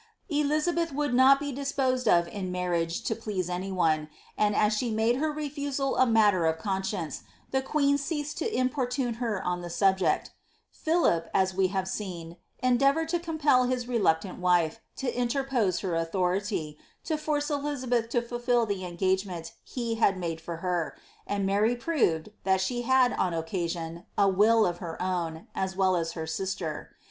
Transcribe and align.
Elizabeth 0.29 0.91
would 0.91 1.13
not 1.13 1.39
be 1.39 1.51
disposed 1.51 2.07
of 2.07 2.27
in 2.27 2.51
marriage 2.51 3.03
to 3.03 3.15
please 3.15 3.51
any 3.51 3.71
one, 3.71 4.09
and 4.35 4.55
as 4.55 4.75
she 4.75 4.89
made 4.89 5.17
her 5.17 5.31
refusal 5.31 5.95
a 5.97 6.07
matter 6.07 6.47
of 6.47 6.57
conscience, 6.57 7.21
the 7.51 7.61
queen 7.61 7.99
ceased 7.99 8.35
to 8.39 8.51
im 8.51 8.67
portune 8.71 9.17
her 9.17 9.43
on 9.43 9.61
the 9.61 9.69
subject 9.69 10.31
Philip, 10.71 11.29
as 11.35 11.53
we 11.53 11.67
have 11.67 11.87
seen, 11.87 12.37
endeavoured 12.63 13.09
to 13.09 13.19
compel 13.19 13.65
his 13.65 13.87
reluctant 13.87 14.39
wife, 14.39 14.79
to 14.95 15.15
interpose 15.15 15.81
her 15.81 15.93
authority, 15.95 16.79
to 17.03 17.15
force 17.15 17.51
Elizabeth 17.51 18.09
to 18.09 18.23
fulfil 18.23 18.65
the 18.65 18.83
engagement 18.83 19.53
he 19.63 19.93
had 19.97 20.17
made 20.17 20.41
for 20.41 20.57
her, 20.65 20.97
and 21.27 21.45
Mary 21.45 21.75
proved, 21.75 22.31
that 22.43 22.59
she 22.59 22.81
had, 22.81 23.13
on 23.13 23.35
occasion, 23.35 24.07
a 24.17 24.27
will 24.27 24.65
of 24.65 24.79
her 24.79 24.99
own, 24.99 25.45
as 25.53 25.75
well 25.75 25.95
as 25.95 26.13
her 26.13 26.25
sister. 26.25 26.89